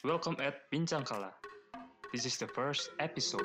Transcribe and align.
Welcome 0.00 0.40
at 0.40 0.64
Bincang 0.72 1.04
Kala. 1.04 1.28
This 2.08 2.24
is 2.24 2.40
the 2.40 2.48
first 2.48 2.88
episode. 2.96 3.44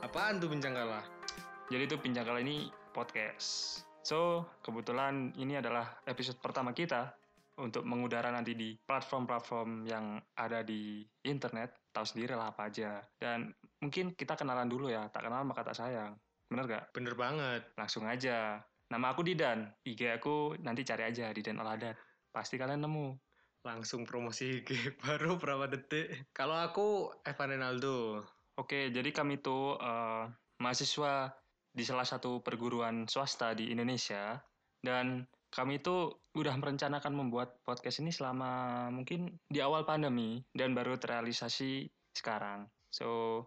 Apaan 0.00 0.40
tuh 0.40 0.48
bincang 0.48 0.72
kalah? 0.72 1.04
Jadi 1.68 1.84
itu 1.84 2.00
Bincang 2.00 2.24
Kala 2.24 2.40
ini 2.40 2.72
podcast. 2.96 3.84
So, 4.00 4.48
kebetulan 4.64 5.36
ini 5.36 5.60
adalah 5.60 6.00
episode 6.08 6.40
pertama 6.40 6.72
kita 6.72 7.12
untuk 7.60 7.84
mengudara 7.84 8.32
nanti 8.32 8.56
di 8.56 8.72
platform-platform 8.72 9.84
yang 9.84 10.16
ada 10.32 10.64
di 10.64 11.04
internet. 11.28 11.76
Tahu 11.92 12.08
sendiri 12.08 12.32
lah 12.32 12.56
apa 12.56 12.72
aja. 12.72 13.04
Dan 13.20 13.52
mungkin 13.84 14.16
kita 14.16 14.34
kenalan 14.40 14.66
dulu 14.66 14.88
ya. 14.88 15.12
Tak 15.12 15.28
kenal 15.28 15.44
maka 15.44 15.60
tak 15.60 15.76
sayang. 15.76 16.16
Bener 16.48 16.64
gak? 16.64 16.84
Bener 16.96 17.12
banget. 17.12 17.62
Langsung 17.76 18.08
aja. 18.08 18.64
Nama 18.88 19.06
aku 19.12 19.20
Didan. 19.20 19.68
IG 19.84 20.08
aku 20.08 20.56
nanti 20.64 20.80
cari 20.82 21.04
aja 21.04 21.28
Didan 21.36 21.60
Oladat. 21.60 21.96
Pasti 22.32 22.56
kalian 22.56 22.88
nemu. 22.88 23.12
Langsung 23.64 24.08
promosi 24.08 24.64
IG 24.64 24.70
baru 25.04 25.36
berapa 25.36 25.68
detik. 25.68 26.32
Kalau 26.32 26.56
aku 26.56 27.12
Evan 27.28 27.60
Renaldo. 27.60 28.24
Oke, 28.56 28.88
jadi 28.88 29.10
kami 29.12 29.42
tuh 29.44 29.76
eh, 29.76 30.24
mahasiswa 30.62 31.34
di 31.74 31.82
salah 31.82 32.06
satu 32.06 32.38
perguruan 32.38 33.10
swasta 33.10 33.50
di 33.50 33.74
Indonesia 33.74 34.38
dan 34.78 35.26
kami 35.50 35.82
itu 35.82 36.10
udah 36.34 36.54
merencanakan 36.58 37.14
membuat 37.14 37.62
podcast 37.62 38.02
ini 38.02 38.10
selama 38.10 38.86
mungkin 38.90 39.38
di 39.46 39.58
awal 39.62 39.86
pandemi 39.86 40.42
dan 40.54 40.74
baru 40.74 40.98
terrealisasi 40.98 41.86
sekarang. 42.14 42.66
So, 42.90 43.38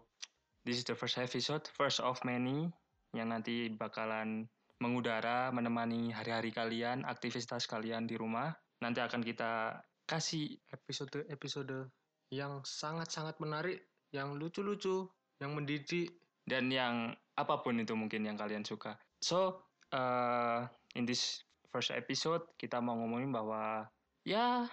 this 0.68 0.84
is 0.84 0.84
the 0.84 0.92
first 0.92 1.16
episode, 1.16 1.64
first 1.72 2.04
of 2.04 2.20
many 2.28 2.68
yang 3.16 3.32
nanti 3.32 3.72
bakalan 3.72 4.44
mengudara, 4.84 5.48
menemani 5.48 6.12
hari-hari 6.12 6.52
kalian, 6.52 7.08
aktivitas 7.08 7.64
kalian 7.64 8.04
di 8.04 8.20
rumah. 8.20 8.52
Nanti 8.84 9.00
akan 9.00 9.24
kita 9.24 9.80
kasih 10.04 10.60
Episode-episode 10.68 11.88
yang 12.28 12.60
sangat-sangat 12.68 13.40
menarik, 13.40 13.80
yang 14.12 14.36
lucu-lucu, 14.36 15.08
yang 15.40 15.56
mendidik. 15.56 16.12
dan 16.48 16.72
yang 16.72 17.12
apa 17.36 17.60
pun 17.60 17.76
itu 17.76 17.92
mungkin 17.92 18.24
yang 18.24 18.40
kalian 18.40 18.64
suka. 18.64 18.96
So, 19.20 19.68
uh, 19.92 20.64
in 20.96 21.04
this 21.04 21.44
first 21.68 21.92
episode 21.92 22.40
kita 22.56 22.80
mau 22.80 22.96
ngomongin 22.96 23.28
bahwa 23.28 23.84
ya 24.24 24.64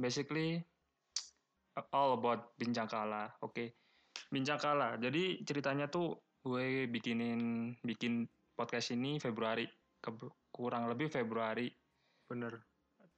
basically 0.00 0.64
all 1.92 2.16
about 2.16 2.56
bincang 2.56 2.88
kala. 2.88 3.28
Oke. 3.44 3.76
Bincang 3.76 3.87
kala. 4.58 4.96
Jadi 4.98 5.42
ceritanya 5.44 5.86
tuh 5.86 6.18
gue 6.42 6.86
bikinin 6.88 7.72
bikin 7.82 8.24
podcast 8.54 8.94
ini 8.94 9.18
Februari 9.22 9.66
Ke- 9.98 10.32
kurang 10.50 10.86
lebih 10.90 11.10
Februari. 11.10 11.70
Bener. 12.30 12.58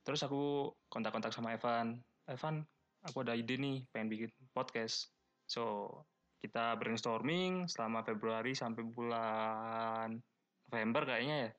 Terus 0.04 0.20
aku 0.24 0.72
kontak-kontak 0.88 1.32
sama 1.32 1.52
Evan. 1.52 2.00
Evan, 2.24 2.64
aku 3.04 3.24
ada 3.24 3.36
ide 3.36 3.56
nih 3.60 3.84
pengen 3.92 4.08
bikin 4.08 4.30
podcast. 4.56 5.12
So, 5.44 5.92
kita 6.40 6.78
brainstorming 6.80 7.68
selama 7.68 8.00
Februari 8.00 8.56
sampai 8.56 8.82
bulan 8.86 10.16
November 10.72 11.02
kayaknya 11.04 11.36
ya. 11.48 11.50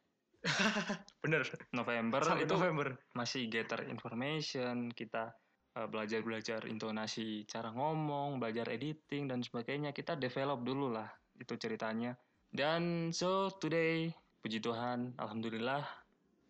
Bener. 1.23 1.45
November 1.69 2.21
Sampai 2.25 2.49
itu 2.49 2.55
November. 2.57 2.87
masih 3.13 3.45
gather 3.51 3.85
information, 3.85 4.89
kita 4.89 5.29
belajar-belajar 5.75 6.67
intonasi 6.67 7.47
cara 7.47 7.71
ngomong, 7.71 8.37
belajar 8.43 8.67
editing 8.71 9.31
dan 9.31 9.39
sebagainya. 9.39 9.95
Kita 9.95 10.19
develop 10.19 10.67
dulu 10.67 10.91
lah 10.91 11.07
itu 11.39 11.55
ceritanya. 11.55 12.15
Dan 12.51 13.15
so 13.15 13.47
today 13.55 14.11
puji 14.43 14.59
Tuhan, 14.59 15.15
alhamdulillah 15.15 15.85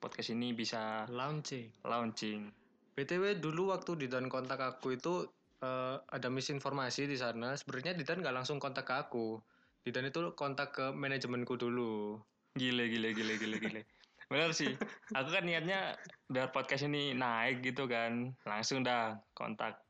podcast 0.01 0.33
ini 0.33 0.57
bisa 0.57 1.05
Launching. 1.13 1.69
launching. 1.85 2.49
BTW 2.97 3.37
dulu 3.37 3.71
waktu 3.71 3.95
Didan 3.95 4.27
kontak 4.27 4.59
aku 4.59 4.97
itu 4.97 5.29
eh, 5.61 5.95
ada 6.01 6.27
misinformasi 6.27 7.05
di 7.05 7.15
sana. 7.15 7.53
Sebenarnya 7.53 7.93
Didan 7.93 8.25
nggak 8.25 8.35
langsung 8.41 8.57
kontak 8.57 8.89
ke 8.89 8.97
aku. 8.97 9.37
Didan 9.85 10.09
itu 10.09 10.33
kontak 10.33 10.73
ke 10.73 10.85
manajemenku 10.89 11.55
dulu. 11.55 12.17
Gile, 12.57 12.89
gile, 12.89 13.13
gile, 13.13 13.33
gile, 13.37 13.57
gile. 13.61 13.81
Bener 14.31 14.55
sih. 14.55 14.71
Aku 15.11 15.27
kan 15.27 15.43
niatnya 15.43 15.99
biar 16.31 16.55
podcast 16.55 16.87
ini 16.87 17.11
naik 17.11 17.59
gitu 17.67 17.83
kan. 17.91 18.31
Langsung 18.47 18.79
dah 18.79 19.19
kontak 19.35 19.83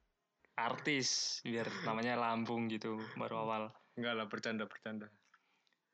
artis 0.58 1.40
biar 1.46 1.70
namanya 1.86 2.18
lambung 2.18 2.66
gitu 2.66 2.98
baru 3.22 3.46
awal. 3.46 3.64
Enggak 3.94 4.14
lah, 4.18 4.26
bercanda-bercanda. 4.26 5.08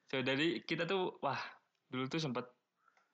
So 0.07 0.23
dari 0.23 0.63
kita 0.63 0.87
tuh 0.87 1.19
wah 1.19 1.37
dulu 1.91 2.07
tuh 2.07 2.23
sempet 2.23 2.47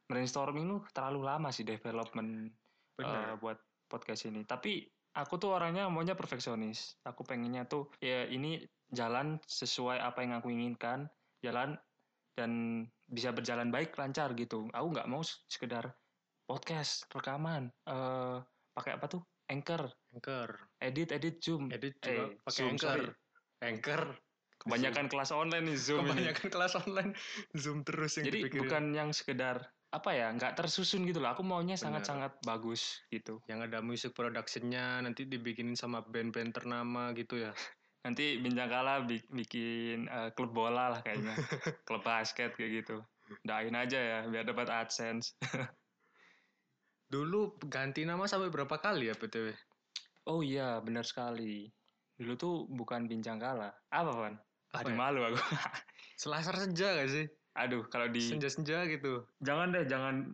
brainstorming 0.05 0.69
tuh 0.69 0.81
terlalu 0.93 1.25
lama 1.25 1.49
sih 1.49 1.65
development 1.65 2.53
Bener. 3.01 3.33
eh, 3.33 3.35
buat 3.41 3.57
podcast 3.89 4.29
ini. 4.29 4.45
Tapi 4.45 4.85
aku 5.17 5.41
tuh 5.41 5.57
orangnya 5.57 5.89
maunya 5.89 6.13
perfeksionis. 6.13 7.01
Aku 7.09 7.25
pengennya 7.25 7.65
tuh 7.65 7.89
ya 7.97 8.29
ini 8.29 8.61
jalan 8.93 9.41
sesuai 9.49 9.97
apa 9.97 10.21
yang 10.21 10.37
aku 10.37 10.53
inginkan, 10.53 11.09
jalan 11.41 11.73
dan 12.33 12.83
bisa 13.05 13.29
berjalan 13.29 13.69
baik 13.69 13.93
lancar 13.95 14.33
gitu. 14.33 14.65
Aku 14.73 14.87
nggak 14.89 15.09
mau 15.09 15.21
sekedar 15.23 15.93
podcast 16.43 17.07
rekaman 17.07 17.71
eh 17.87 18.37
pakai 18.73 18.99
apa 18.99 19.05
tuh 19.07 19.21
anchor 19.47 19.87
Anchor. 20.11 20.49
edit 20.81 21.15
edit 21.15 21.39
zoom 21.39 21.71
Edit 21.71 21.95
juga 22.03 22.27
eh, 22.27 22.35
pakai 22.43 22.63
Anchor. 22.67 22.99
sorry. 22.99 23.07
Anchor. 23.63 24.03
kebanyakan 24.59 25.11
kelas 25.11 25.31
online 25.35 25.65
nih 25.71 25.79
zoom 25.79 26.07
ini. 26.07 26.31
Kebanyakan 26.31 26.47
kelas 26.47 26.73
online 26.79 27.11
Zoom 27.51 27.83
terus 27.83 28.15
yang 28.15 28.31
Jadi 28.31 28.39
dipikirin. 28.47 28.61
bukan 28.63 28.83
yang 28.95 29.09
sekedar 29.11 29.59
apa 29.91 30.09
ya, 30.15 30.31
nggak 30.31 30.55
tersusun 30.55 31.03
gitu 31.03 31.19
loh. 31.19 31.35
Aku 31.35 31.43
maunya 31.43 31.75
sangat-sangat 31.75 32.39
bagus 32.47 33.03
gitu. 33.11 33.43
yang 33.45 33.59
ada 33.59 33.83
music 33.83 34.15
productionnya 34.15 35.03
nanti 35.03 35.27
dibikinin 35.27 35.75
sama 35.75 35.99
band-band 36.01 36.55
ternama 36.55 37.11
gitu 37.11 37.43
ya. 37.43 37.51
Nanti 38.03 38.35
Bincang 38.43 38.67
Kala 38.67 39.07
bi- 39.07 39.23
bikin 39.31 40.11
eh, 40.11 40.29
klub 40.35 40.51
bola 40.51 40.91
lah 40.91 40.99
kayaknya, 40.99 41.33
klub 41.87 42.03
basket 42.03 42.51
kayak 42.53 42.83
gitu. 42.83 42.99
Dain 43.41 43.71
aja 43.73 43.99
ya, 43.99 44.19
biar 44.27 44.43
dapat 44.43 44.67
adsense. 44.67 45.39
Dulu 47.13 47.55
ganti 47.69 48.03
nama 48.03 48.27
sampai 48.27 48.49
berapa 48.51 48.75
kali 48.75 49.07
ya 49.07 49.15
BTW? 49.15 49.53
oh 50.23 50.39
iya, 50.39 50.79
benar 50.79 51.03
sekali. 51.03 51.67
Dulu 52.15 52.33
tuh 52.39 52.55
bukan 52.71 53.07
Bincang 53.07 53.39
Kala. 53.39 53.71
Apa? 53.91 54.11
Apa 54.73 54.87
Aduh 54.87 54.91
ya? 54.91 54.97
malu 54.97 55.19
aku. 55.23 55.37
Selasar 56.21 56.55
senja 56.57 56.95
gak 56.95 57.11
sih? 57.11 57.25
Aduh, 57.53 57.85
kalau 57.85 58.09
di 58.09 58.23
Senja-senja 58.23 58.87
gitu. 58.89 59.27
jangan 59.39 59.69
deh, 59.71 59.85
jangan 59.85 60.33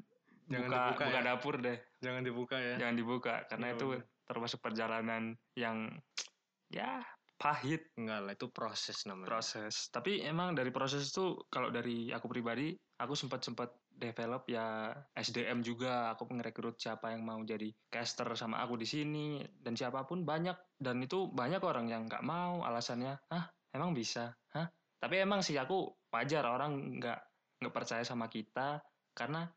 Jangan 0.49 0.69
buka, 0.71 0.77
dibuka 0.81 1.03
buka 1.05 1.19
ya? 1.19 1.21
dapur 1.21 1.55
deh. 1.61 1.77
Jangan 2.01 2.21
dibuka 2.25 2.57
ya. 2.57 2.75
Jangan 2.81 2.95
dibuka 2.97 3.33
karena 3.45 3.67
Oh. 3.69 3.75
itu 3.77 3.87
termasuk 4.25 4.59
perjalanan 4.63 5.23
yang 5.53 5.77
ya 6.73 7.05
pahit 7.39 7.95
Enggak 7.95 8.19
lah, 8.27 8.33
itu 8.35 8.47
proses 8.51 9.07
namanya. 9.07 9.31
proses. 9.31 9.87
Tapi 9.89 10.19
emang 10.27 10.51
dari 10.51 10.69
proses 10.75 11.07
itu 11.07 11.39
kalau 11.47 11.71
dari 11.71 12.11
aku 12.11 12.27
pribadi, 12.27 12.75
aku 12.99 13.15
sempat 13.15 13.41
sempat 13.47 13.71
develop 13.87 14.43
ya 14.51 14.91
SDM 15.15 15.63
juga. 15.63 16.11
Aku 16.13 16.27
ngerekrut 16.27 16.75
siapa 16.75 17.15
yang 17.15 17.23
mau 17.23 17.39
jadi 17.39 17.71
caster 17.87 18.27
sama 18.35 18.59
aku 18.59 18.75
di 18.75 18.85
sini 18.85 19.39
dan 19.55 19.79
siapa 19.79 20.03
pun 20.03 20.27
banyak 20.27 20.55
dan 20.75 20.99
itu 20.99 21.31
banyak 21.31 21.63
orang 21.63 21.87
yang 21.87 22.03
nggak 22.05 22.21
mau 22.27 22.59
alasannya, 22.67 23.15
ah 23.31 23.47
emang 23.71 23.95
bisa, 23.95 24.35
hah? 24.51 24.67
Tapi 24.99 25.15
emang 25.23 25.39
sih 25.39 25.55
aku 25.55 25.95
wajar 26.11 26.43
orang 26.43 26.99
nggak 26.99 27.19
nggak 27.63 27.73
percaya 27.75 28.03
sama 28.03 28.27
kita 28.27 28.83
karena 29.15 29.47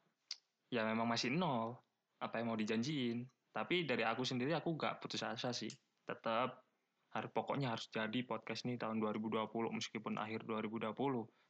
ya 0.71 0.87
memang 0.87 1.07
masih 1.07 1.35
nol 1.35 1.83
apa 2.23 2.39
yang 2.39 2.55
mau 2.55 2.59
dijanjiin. 2.59 3.27
Tapi 3.53 3.85
dari 3.85 4.07
aku 4.07 4.23
sendiri 4.23 4.55
aku 4.55 4.79
nggak 4.79 5.03
putus 5.03 5.27
asa 5.27 5.51
sih. 5.51 5.71
Tetap 6.07 6.63
harus 7.13 7.31
pokoknya 7.33 7.77
harus 7.77 7.89
jadi 7.93 8.25
podcast 8.25 8.65
ini 8.65 8.81
tahun 8.81 9.01
2020 9.01 9.49
meskipun 9.53 10.17
akhir 10.17 10.49
2020 10.49 10.97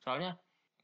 soalnya 0.03 0.35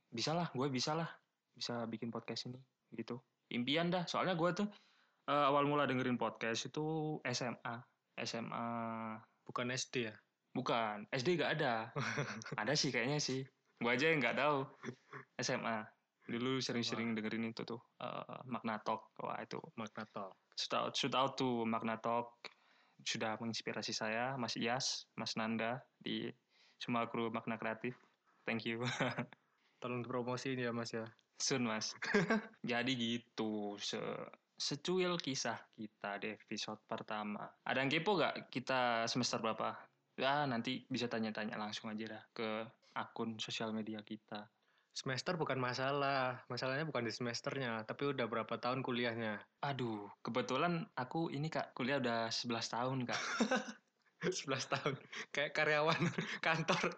bisa 0.09 0.33
lah 0.33 0.49
gue 0.55 0.69
bisa 0.71 0.95
lah 0.95 1.11
bisa 1.53 1.85
bikin 1.91 2.15
podcast 2.15 2.47
ini 2.49 2.63
gitu. 2.95 3.19
Impian 3.51 3.91
dah 3.91 4.07
soalnya 4.07 4.39
gue 4.39 4.51
tuh 4.55 4.69
eh, 5.29 5.45
awal 5.51 5.67
mula 5.67 5.85
dengerin 5.85 6.17
podcast 6.17 6.71
itu 6.71 7.19
SMA 7.27 7.75
SMA 8.23 8.67
Bukan 9.49 9.73
SD 9.73 10.13
ya? 10.13 10.15
bukan 10.53 11.07
SD 11.15 11.39
gak 11.39 11.61
ada. 11.61 11.89
Ada 12.61 12.75
sih 12.75 12.91
kayaknya 12.91 13.23
sih. 13.23 13.47
Gue 13.79 13.95
aja 13.95 14.11
yang 14.11 14.19
nggak 14.19 14.37
tahu. 14.37 14.67
SMA 15.39 15.87
dulu 16.29 16.61
sering-sering 16.61 17.17
dengerin 17.17 17.49
itu 17.49 17.65
tuh 17.65 17.81
eh, 18.03 18.39
Magna 18.45 18.77
Talk. 18.83 19.15
Wah 19.23 19.39
itu. 19.41 19.57
Magna 19.79 20.05
Talk. 20.13 20.35
shout 20.59 20.75
out, 20.75 20.93
shout 20.99 21.15
out 21.15 21.33
to 21.39 21.63
Magna 21.63 21.97
Talk 22.03 22.35
sudah 23.05 23.39
menginspirasi 23.39 23.95
saya, 23.95 24.35
Mas 24.35 24.59
Iyas, 24.59 25.07
Mas 25.15 25.35
Nanda 25.39 25.83
di 25.99 26.31
semua 26.79 27.07
kru 27.11 27.31
Magna 27.31 27.59
Kreatif. 27.59 27.99
Thank 28.47 28.65
you. 28.65 28.83
Tolong 29.83 30.03
dipromosiin 30.03 30.59
ya 30.59 30.71
Mas 30.75 30.95
ya. 30.95 31.07
Sun 31.39 31.67
Mas. 31.67 31.95
Jadi 32.71 32.99
gitu, 32.99 33.79
se 33.79 33.99
secuil 34.59 35.15
kisah 35.23 35.55
kita 35.79 36.19
di 36.19 36.35
episode 36.35 36.83
pertama. 36.91 37.47
Ada 37.63 37.79
yang 37.79 37.91
kepo 37.95 38.19
gak 38.19 38.51
kita 38.51 39.07
semester 39.07 39.39
berapa? 39.39 39.79
Ya 40.19 40.43
nanti 40.51 40.83
bisa 40.91 41.07
tanya-tanya 41.07 41.55
langsung 41.55 41.95
aja 41.95 42.19
dah 42.19 42.23
ke 42.35 42.67
akun 42.99 43.39
sosial 43.39 43.71
media 43.71 44.03
kita. 44.03 44.51
Semester 44.93 45.39
bukan 45.39 45.63
masalah, 45.63 46.43
masalahnya 46.51 46.83
bukan 46.83 47.07
di 47.07 47.13
semesternya, 47.15 47.87
tapi 47.87 48.11
udah 48.11 48.27
berapa 48.27 48.59
tahun 48.59 48.83
kuliahnya. 48.83 49.39
Aduh, 49.63 50.11
kebetulan 50.27 50.91
aku 50.99 51.31
ini 51.31 51.47
Kak, 51.47 51.71
kuliah 51.73 52.03
udah 52.03 52.27
11 52.29 52.75
tahun 52.75 52.99
Kak. 53.07 53.21
11 54.19 54.75
tahun, 54.75 54.95
kayak 55.31 55.55
karyawan 55.55 56.03
kantor. 56.47 56.91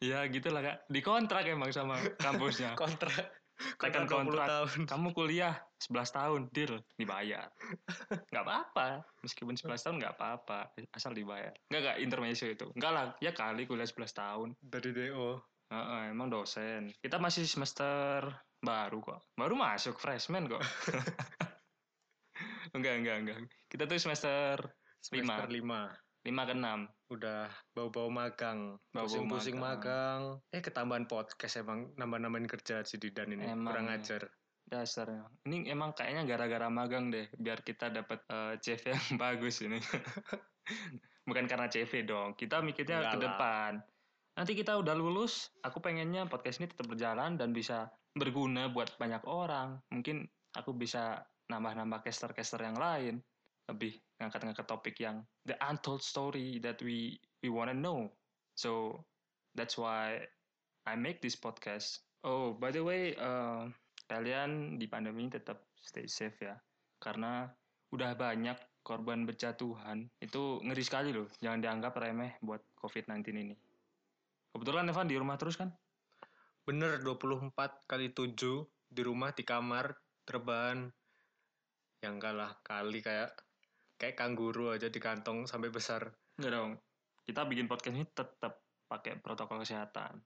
ya 0.00 0.24
gitulah 0.32 0.64
Kak, 0.64 0.78
dikontrak 0.88 1.44
emang 1.44 1.68
sama 1.68 2.00
kampusnya. 2.16 2.72
Kontrak, 2.80 3.44
Tekan 3.54 4.08
kontrak 4.08 4.08
20 4.08 4.34
kontrak. 4.34 4.48
tahun. 4.48 4.80
Kamu 4.88 5.08
kuliah 5.14 5.54
11 5.78 6.16
tahun, 6.16 6.40
deal, 6.50 6.80
dibayar. 6.98 7.52
Nggak 8.32 8.44
apa-apa, 8.44 9.04
meskipun 9.22 9.54
11 9.54 9.78
tahun 9.78 9.96
nggak 10.02 10.14
apa-apa, 10.18 10.74
asal 10.90 11.14
dibayar. 11.14 11.54
Nggak, 11.70 11.80
nggak, 11.84 11.96
intermezzo 12.02 12.48
itu. 12.50 12.66
Nggak 12.74 12.92
lah, 12.92 13.06
ya 13.20 13.30
kali 13.30 13.68
kuliah 13.68 13.86
11 13.86 14.10
tahun. 14.10 14.48
Dari 14.58 14.90
DO. 14.90 15.38
Heeh, 15.74 16.14
emang 16.14 16.30
dosen. 16.30 16.94
Kita 17.02 17.18
masih 17.18 17.50
semester 17.50 18.30
baru 18.62 19.02
kok. 19.02 19.34
Baru 19.34 19.58
masuk 19.58 19.98
freshman 19.98 20.46
kok. 20.46 20.62
enggak, 22.78 22.94
enggak, 23.02 23.16
enggak. 23.18 23.38
Kita 23.66 23.90
tuh 23.90 23.98
semester 23.98 24.70
Semester 25.04 25.48
5. 25.50 26.24
lima 26.24 26.42
ke 26.48 26.54
enam. 26.56 26.88
Udah 27.12 27.52
bau-bau 27.76 28.08
magang. 28.08 28.80
Pusing-pusing 28.88 29.60
magang. 29.60 30.40
magang. 30.40 30.56
Eh 30.56 30.64
ketambahan 30.64 31.04
podcast 31.04 31.60
emang 31.60 31.92
nambah-nambahin 32.00 32.48
kerja 32.48 32.80
si 32.88 32.96
Didan 32.96 33.36
ini. 33.36 33.44
Emang. 33.44 33.74
Kurang 33.74 33.92
ajar. 33.92 34.24
Dasarnya. 34.64 35.28
Ini 35.44 35.68
emang 35.68 35.92
kayaknya 35.92 36.24
gara-gara 36.24 36.72
magang 36.72 37.12
deh, 37.12 37.28
biar 37.36 37.60
kita 37.60 37.92
dapat 37.92 38.24
eh, 38.32 38.56
CV 38.64 38.96
yang 38.96 39.04
bagus 39.28 39.60
ini. 39.60 39.76
Bukan 41.28 41.44
karena 41.44 41.68
CV 41.68 42.08
dong. 42.08 42.32
Kita 42.32 42.64
mikirnya 42.64 43.04
Enggak 43.04 43.20
ke 43.20 43.28
lah. 43.28 43.36
Nanti 44.34 44.58
kita 44.58 44.74
udah 44.74 44.98
lulus, 44.98 45.54
aku 45.62 45.78
pengennya 45.78 46.26
podcast 46.26 46.58
ini 46.58 46.66
tetap 46.66 46.90
berjalan 46.90 47.38
dan 47.38 47.54
bisa 47.54 47.86
berguna 48.18 48.66
buat 48.66 48.90
banyak 48.98 49.22
orang. 49.30 49.78
Mungkin 49.94 50.26
aku 50.58 50.74
bisa 50.74 51.22
nambah-nambah 51.46 52.02
caster-caster 52.02 52.58
yang 52.58 52.74
lain. 52.74 53.22
Lebih 53.70 53.94
ngangkat-ngangkat 54.18 54.66
topik 54.66 54.98
yang 54.98 55.22
the 55.46 55.54
untold 55.62 56.02
story 56.02 56.58
that 56.58 56.82
we 56.82 57.14
we 57.46 57.48
wanna 57.48 57.74
know. 57.78 58.10
So 58.58 59.02
that's 59.54 59.78
why 59.78 60.26
I 60.82 60.98
make 60.98 61.22
this 61.22 61.38
podcast. 61.38 62.02
Oh, 62.26 62.58
by 62.58 62.74
the 62.74 62.82
way, 62.82 63.14
eh, 63.14 63.62
kalian 64.10 64.82
di 64.82 64.90
pandemi 64.90 65.30
tetap 65.30 65.62
stay 65.78 66.10
safe 66.10 66.42
ya. 66.42 66.58
Karena 66.98 67.46
udah 67.94 68.18
banyak 68.18 68.58
korban 68.82 69.24
berjatuhan. 69.24 70.10
Itu 70.18 70.58
ngeri 70.60 70.84
sekali 70.84 71.10
loh. 71.14 71.30
Jangan 71.38 71.62
dianggap 71.62 71.96
remeh 71.96 72.36
buat 72.42 72.60
COVID-19 72.76 73.30
ini. 73.38 73.56
Kebetulan 74.54 74.86
Evan 74.86 75.10
di 75.10 75.18
rumah 75.18 75.34
terus 75.34 75.58
kan? 75.58 75.74
Bener 76.62 77.02
24 77.02 77.50
kali 77.90 78.14
7 78.14 78.38
di 78.86 79.02
rumah 79.02 79.34
di 79.34 79.42
kamar 79.42 79.90
terbahan 80.22 80.86
yang 82.00 82.22
kalah 82.22 82.54
kali 82.62 83.02
kayak 83.02 83.34
kayak 83.98 84.14
kangguru 84.14 84.70
aja 84.70 84.86
di 84.86 85.02
kantong 85.02 85.50
sampai 85.50 85.74
besar. 85.74 86.06
Enggak 86.38 86.52
dong. 86.54 86.70
Kita 87.26 87.42
bikin 87.50 87.66
podcast 87.66 87.98
ini 87.98 88.06
tetap 88.06 88.62
pakai 88.86 89.18
protokol 89.18 89.66
kesehatan. 89.66 90.22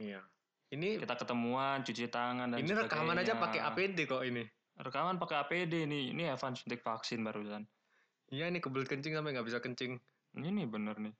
Iya. 0.00 0.18
Ini 0.70 1.02
Kita 1.02 1.14
ketemuan, 1.18 1.82
cuci 1.82 2.10
tangan 2.10 2.54
dan 2.54 2.58
ini 2.62 2.74
rekaman 2.74 3.18
aja 3.18 3.34
sebagainya. 3.34 3.42
pakai 3.42 3.60
APD 3.62 3.98
kok 4.06 4.22
ini. 4.26 4.42
Rekaman 4.80 5.18
pakai 5.18 5.36
APD 5.46 5.86
nih. 5.86 6.14
Ini 6.14 6.34
Evan 6.34 6.58
suntik 6.58 6.82
vaksin 6.82 7.22
barusan. 7.22 7.62
Iya 8.30 8.46
ini 8.50 8.62
kebelet 8.62 8.86
kencing 8.86 9.14
sampai 9.14 9.34
nggak 9.34 9.46
bisa 9.46 9.58
kencing. 9.58 9.98
Ini 10.38 10.62
bener 10.70 10.98
nih. 10.98 11.14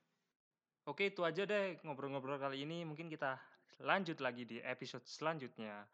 Oke, 0.91 1.15
itu 1.15 1.23
aja 1.23 1.47
deh 1.47 1.79
ngobrol-ngobrol 1.87 2.35
kali 2.35 2.67
ini. 2.67 2.83
Mungkin 2.83 3.07
kita 3.07 3.39
lanjut 3.87 4.19
lagi 4.19 4.43
di 4.43 4.59
episode 4.59 5.07
selanjutnya. 5.07 5.87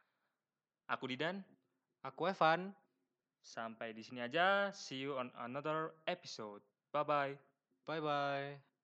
Aku 0.89 1.05
Didan, 1.05 1.45
Aku 2.01 2.25
Evan. 2.33 2.73
sampai 3.47 3.95
di 3.95 4.03
sini 4.03 4.25
aja. 4.25 4.75
See 4.75 5.05
you 5.07 5.15
on 5.15 5.31
another 5.39 5.95
episode. 6.09 6.65
Bye-bye. 6.91 7.39
Bye 7.87 8.03
bye. 8.03 8.76